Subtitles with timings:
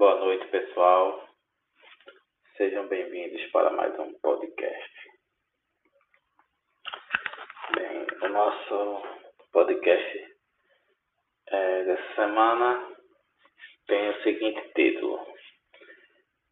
[0.00, 1.28] Boa noite, pessoal.
[2.56, 4.92] Sejam bem-vindos para mais um podcast.
[7.76, 9.02] Bem, o nosso
[9.52, 10.36] podcast
[11.48, 12.96] é, dessa semana
[13.88, 15.20] tem o seguinte título: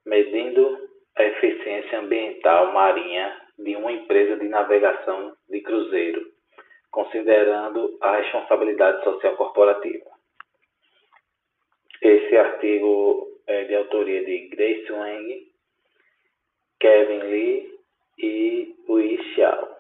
[0.05, 0.87] Medindo
[1.17, 6.21] a eficiência ambiental marinha de uma empresa de navegação de cruzeiro,
[6.91, 10.05] considerando a responsabilidade social corporativa.
[12.03, 15.53] Esse artigo é de autoria de Grace Wang,
[16.79, 17.79] Kevin Lee
[18.19, 19.77] e Wei Xiao.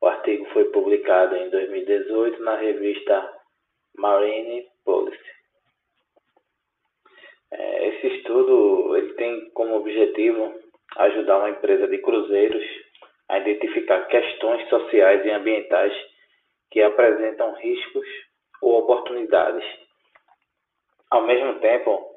[0.00, 3.30] O artigo foi publicado em 2018 na revista
[3.96, 5.30] Marine Policy.
[7.52, 10.54] É, esse estudo ele tem como objetivo
[10.96, 12.64] ajudar uma empresa de cruzeiros
[13.28, 15.92] a identificar questões sociais e ambientais
[16.70, 18.06] que apresentam riscos
[18.62, 19.64] ou oportunidades
[21.10, 22.09] ao mesmo tempo,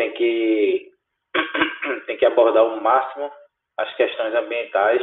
[0.00, 0.92] tem que,
[2.06, 3.30] tem que abordar ao máximo
[3.76, 5.02] as questões ambientais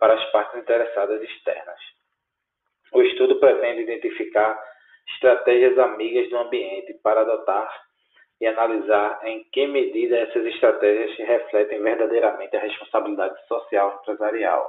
[0.00, 1.78] para as partes interessadas externas.
[2.92, 4.60] O estudo pretende identificar
[5.14, 7.72] estratégias amigas do ambiente para adotar
[8.40, 14.68] e analisar em que medida essas estratégias refletem verdadeiramente a responsabilidade social empresarial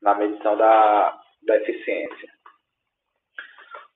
[0.00, 2.28] na medição da, da eficiência.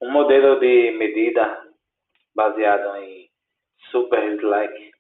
[0.01, 1.67] Um modelo de medida
[2.33, 3.26] baseado em
[4.47, 4.93] Slack,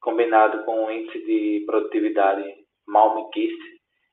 [0.00, 2.42] combinado com o índice de produtividade
[2.86, 3.60] Malmkist,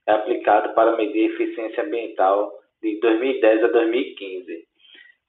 [0.08, 4.67] é aplicado para medir a eficiência ambiental de 2010 a 2015,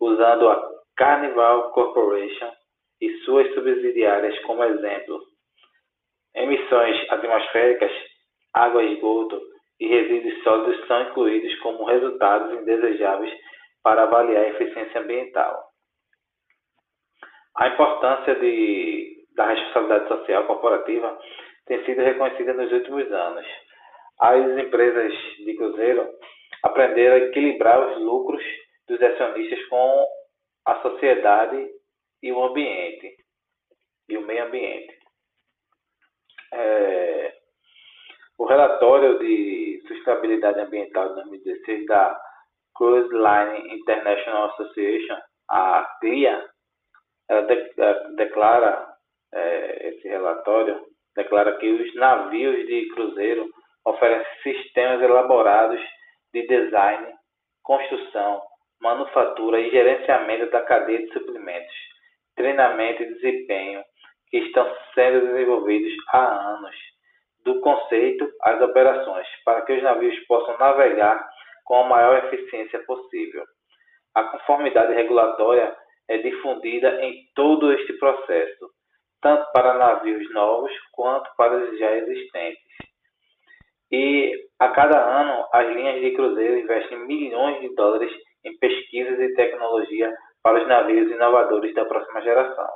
[0.00, 2.50] usando a Carnival Corporation
[3.00, 5.22] e suas subsidiárias como exemplo.
[6.34, 7.92] Emissões atmosféricas,
[8.52, 9.40] água e esgoto
[9.78, 13.32] e resíduos sólidos são incluídos como resultados indesejáveis
[13.82, 15.74] para avaliar a eficiência ambiental.
[17.56, 21.18] A importância de, da responsabilidade social corporativa
[21.66, 23.46] tem sido reconhecida nos últimos anos.
[24.20, 26.08] As empresas de cruzeiro
[26.62, 28.42] aprenderam a equilibrar os lucros
[28.88, 30.06] dos acionistas com
[30.66, 31.68] a sociedade
[32.22, 33.16] e o ambiente
[34.08, 34.98] e o meio ambiente.
[36.52, 37.34] É,
[38.38, 42.20] o relatório de sustentabilidade ambiental de 2016 da
[42.74, 45.16] Cruise Line International Association,
[45.48, 46.44] a CLIA,
[47.28, 48.93] ela de, declara,
[49.34, 50.80] é, esse relatório,
[51.14, 53.48] declara que os navios de cruzeiro
[53.84, 55.80] oferecem sistemas elaborados
[56.32, 57.12] de design,
[57.62, 58.42] construção,
[58.80, 61.74] manufatura e gerenciamento da cadeia de suprimentos,
[62.36, 63.82] treinamento e desempenho
[64.28, 66.76] que estão sendo desenvolvidos há anos,
[67.44, 71.28] do conceito às operações, para que os navios possam navegar
[71.64, 73.44] com a maior eficiência possível.
[74.14, 75.76] A conformidade regulatória
[76.08, 78.70] é difundida em todo este processo,
[79.24, 82.62] tanto para navios novos quanto para os já existentes.
[83.90, 88.12] E a cada ano, as linhas de cruzeiro investem milhões de dólares
[88.44, 90.12] em pesquisas e tecnologia
[90.42, 92.68] para os navios inovadores da próxima geração.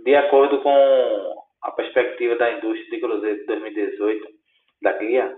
[0.00, 4.28] De acordo com a perspectiva da indústria de cruzeiro de 2018
[4.82, 5.36] da GUIA,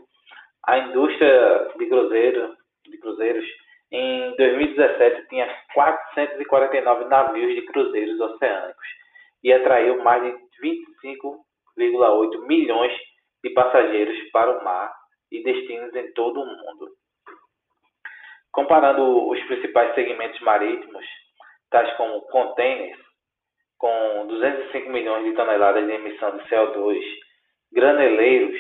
[0.67, 2.57] a indústria de, cruzeiro,
[2.87, 3.45] de cruzeiros
[3.93, 8.99] em 2017 tinha 449 navios de cruzeiros oceânicos
[9.43, 12.93] e atraiu mais de 25,8 milhões
[13.43, 14.93] de passageiros para o mar
[15.31, 16.91] e destinos em todo o mundo.
[18.53, 21.05] Comparando os principais segmentos marítimos,
[21.71, 22.99] tais como containers,
[23.77, 27.01] com 205 milhões de toneladas de emissão de CO2,
[27.73, 28.59] graneleiros,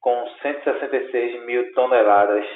[0.00, 2.46] com 166 mil toneladas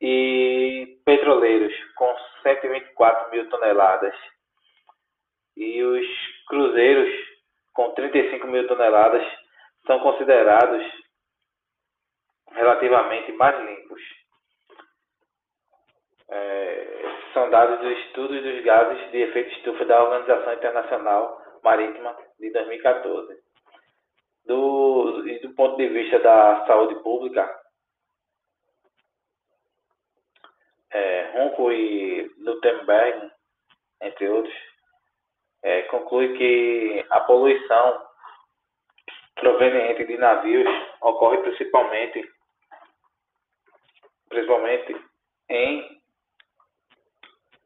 [0.00, 4.14] e petroleiros com 124 mil toneladas
[5.58, 6.06] e os
[6.46, 7.12] cruzeiros
[7.72, 9.26] com 35 mil toneladas
[9.86, 10.84] são considerados
[12.52, 14.00] relativamente mais limpos.
[16.30, 17.02] É,
[17.32, 23.42] são dados do estudo dos gases de efeito estufa da Organização Internacional Marítima de 2014.
[24.44, 27.48] Do, do ponto de vista da saúde pública,
[30.90, 31.28] é,
[31.72, 33.30] e Lutemberg,
[34.00, 34.67] entre outros,
[35.62, 38.08] é, conclui que a poluição
[39.34, 40.66] proveniente de navios
[41.00, 42.28] ocorre principalmente,
[44.28, 44.96] principalmente
[45.48, 46.00] em,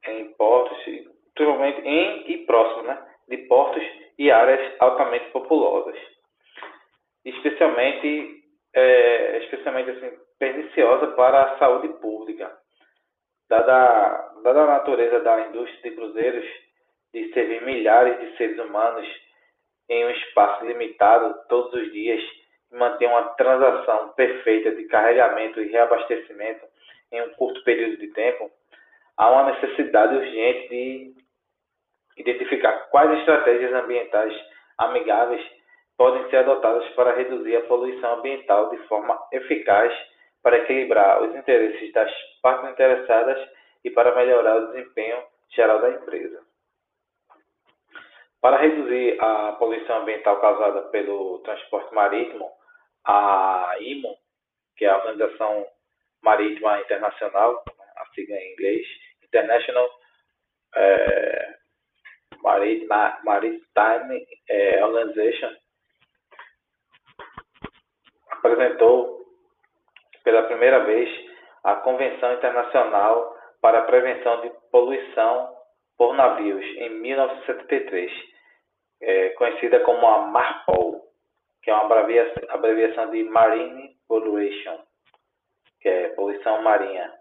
[0.06, 0.78] em portos,
[1.34, 3.82] principalmente em e próximo né, de portos
[4.18, 5.96] e áreas altamente populosas,
[7.24, 8.44] especialmente,
[8.74, 12.52] é, especialmente assim, perniciosa para a saúde pública.
[13.48, 16.44] Dada, dada a natureza da indústria de cruzeiros,
[17.12, 19.06] de servir milhares de seres humanos
[19.88, 22.22] em um espaço limitado todos os dias
[22.72, 26.66] e manter uma transação perfeita de carregamento e reabastecimento
[27.10, 28.50] em um curto período de tempo,
[29.16, 31.14] há uma necessidade urgente de
[32.16, 34.34] identificar quais estratégias ambientais
[34.78, 35.44] amigáveis
[35.96, 39.92] podem ser adotadas para reduzir a poluição ambiental de forma eficaz
[40.42, 42.10] para equilibrar os interesses das
[42.42, 43.38] partes interessadas
[43.84, 46.51] e para melhorar o desempenho geral da empresa.
[48.42, 52.50] Para reduzir a poluição ambiental causada pelo transporte marítimo,
[53.04, 54.16] a IMO,
[54.76, 55.64] que é a Organização
[56.20, 57.62] Marítima Internacional,
[57.96, 58.84] a sigla em inglês,
[59.22, 59.88] International
[60.74, 61.54] é,
[63.24, 65.54] Maritime é, Organization,
[68.28, 69.24] apresentou
[70.24, 71.08] pela primeira vez
[71.62, 75.56] a Convenção Internacional para a Prevenção de Poluição
[75.96, 78.31] por Navios, em 1973,
[79.02, 81.02] é, conhecida como a MARPOL,
[81.62, 84.78] que é uma abreviação, abreviação de Marine Pollution,
[85.80, 87.12] que é poluição marinha.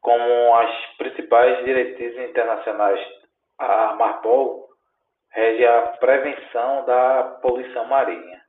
[0.00, 3.00] Como as principais diretrizes internacionais,
[3.58, 4.66] a MARPOL
[5.36, 8.40] rege a prevenção da poluição marinha.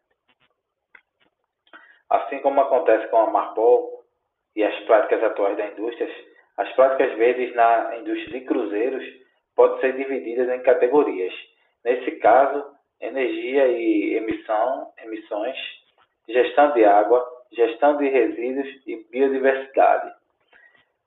[2.09, 4.03] Assim como acontece com a Marpol
[4.55, 6.09] e as práticas atuais da indústria,
[6.55, 9.03] as práticas verdes na indústria de cruzeiros
[9.55, 11.33] podem ser divididas em categorias.
[11.83, 12.65] Nesse caso,
[13.01, 15.57] energia e emissão, emissões,
[16.27, 20.13] gestão de água, gestão de resíduos e biodiversidade.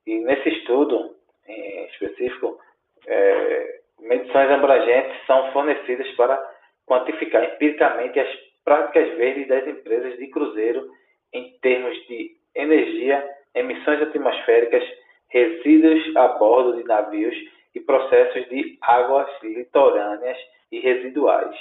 [0.07, 1.15] E nesse estudo
[1.47, 2.59] em específico,
[3.07, 6.39] é, medições abrangentes são fornecidas para
[6.87, 8.29] quantificar empiricamente as
[8.65, 10.91] práticas verdes das empresas de cruzeiro
[11.33, 13.25] em termos de energia,
[13.55, 14.83] emissões atmosféricas,
[15.29, 17.35] resíduos a bordo de navios
[17.75, 20.39] e processos de águas litorâneas
[20.71, 21.57] e residuais.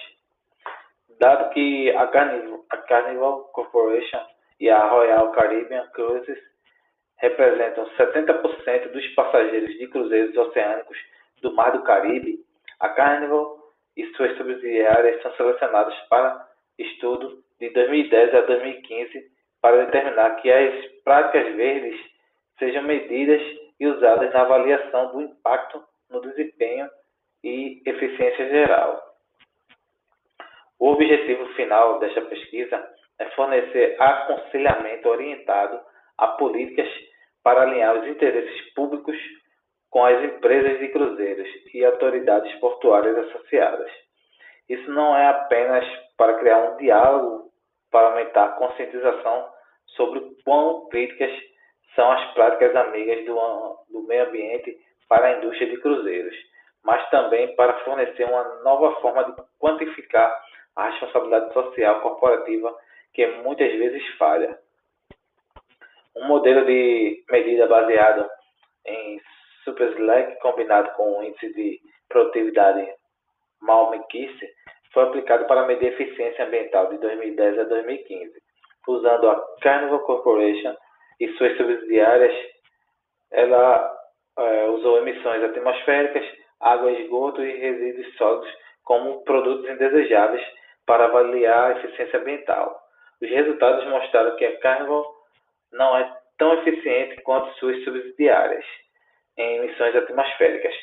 [1.19, 4.21] Dado que a Carnival, a Carnival Corporation
[4.59, 6.39] e a Royal Caribbean Cruises
[7.17, 10.97] representam 70% dos passageiros de cruzeiros oceânicos
[11.41, 12.39] do Mar do Caribe,
[12.79, 13.57] a Carnival
[13.97, 16.47] e suas subsidiárias são selecionadas para
[16.77, 19.31] estudo de 2010 a 2015
[19.61, 21.99] para determinar que as práticas verdes
[22.57, 23.41] sejam medidas
[23.79, 26.89] e usadas na avaliação do impacto no desempenho
[27.43, 29.01] e eficiência geral.
[30.79, 32.87] O objetivo final desta pesquisa
[33.19, 35.79] é fornecer aconselhamento orientado
[36.17, 36.87] a políticas
[37.43, 39.17] para alinhar os interesses públicos
[39.89, 43.91] com as empresas de cruzeiros e autoridades portuárias associadas.
[44.69, 45.83] Isso não é apenas
[46.15, 47.49] para criar um diálogo
[47.91, 49.49] para aumentar a conscientização
[49.95, 51.31] sobre quão críticas
[51.95, 53.35] são as práticas amigas do,
[53.89, 54.77] do meio ambiente
[55.07, 56.35] para a indústria de cruzeiros,
[56.83, 60.33] mas também para fornecer uma nova forma de quantificar
[60.75, 62.75] a responsabilidade social corporativa
[63.13, 64.57] que muitas vezes falha.
[66.15, 68.29] Um modelo de medida baseado
[68.85, 69.21] em
[69.63, 72.87] Super Slack combinado com o índice de produtividade
[73.61, 74.49] Malmekisse
[74.93, 78.31] foi aplicado para medir a eficiência ambiental de 2010 a 2015.
[78.87, 80.75] Usando a Carnival Corporation
[81.19, 82.33] e suas subsidiárias,
[83.31, 83.95] ela
[84.37, 86.25] é, usou emissões atmosféricas,
[86.59, 88.49] água, esgoto e resíduos sólidos
[88.83, 90.45] como produtos indesejáveis
[90.85, 92.81] para avaliar a eficiência ambiental.
[93.21, 95.05] Os resultados mostraram que a Carnival
[95.71, 98.65] não é tão eficiente quanto suas subsidiárias
[99.37, 100.73] em emissões atmosféricas,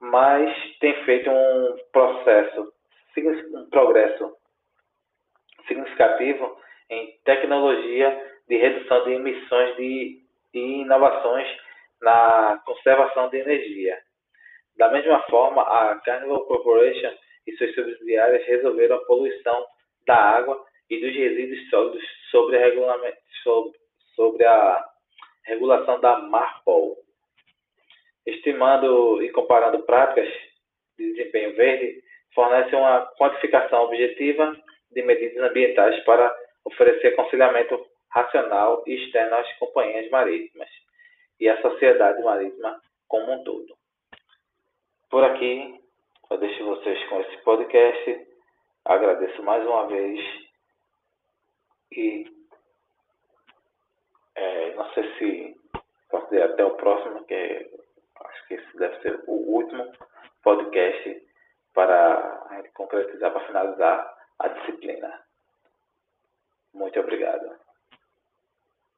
[0.00, 2.72] mas tem feito um processo
[3.16, 4.36] um progresso
[5.68, 6.58] significativo
[6.90, 10.20] em tecnologia de redução de emissões de,
[10.52, 11.48] e inovações
[12.02, 13.98] na conservação de energia.
[14.76, 17.12] Da mesma forma, a Carnival Corporation
[17.46, 19.64] e suas subsidiárias resolveram a poluição
[20.06, 23.78] da água e dos resíduos sólidos sobre a, sobre,
[24.14, 24.84] sobre a
[25.44, 26.96] regulação da Marpol.
[28.26, 30.28] Estimando e comparando práticas
[30.98, 32.02] de desempenho verde,
[32.34, 34.56] fornece uma quantificação objetiva
[34.90, 40.68] de medidas ambientais para oferecer aconselhamento racional e externo às companhias marítimas
[41.38, 43.83] e à sociedade marítima como um todo.
[45.14, 45.80] Por aqui,
[46.28, 48.26] eu deixo vocês com esse podcast.
[48.84, 50.18] Agradeço mais uma vez
[51.92, 52.26] e
[54.34, 55.56] é, não sei se
[56.10, 57.70] posso dizer até o próximo, que
[58.24, 59.92] acho que esse deve ser o último
[60.42, 61.28] podcast
[61.72, 65.22] para concretizar, para finalizar a disciplina.
[66.72, 67.63] Muito obrigado.